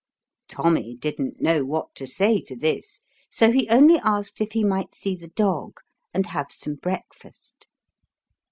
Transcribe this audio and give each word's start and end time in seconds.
Tommy 0.47 0.95
didn't 0.95 1.41
know 1.41 1.63
what 1.63 1.93
to 1.93 2.07
say 2.07 2.41
to 2.41 2.55
this, 2.55 3.01
so 3.29 3.51
he 3.51 3.69
only 3.69 3.99
asked 3.99 4.41
if 4.41 4.53
he 4.53 4.63
might 4.63 4.95
see 4.95 5.15
the 5.15 5.27
dog 5.29 5.79
and 6.11 6.25
have 6.25 6.47
some 6.51 6.73
breakfast. 6.73 7.67